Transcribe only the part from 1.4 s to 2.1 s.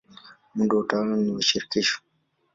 shirikisho.